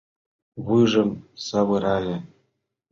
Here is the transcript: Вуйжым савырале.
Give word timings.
Вуйжым 0.65 1.09
савырале. 1.45 2.17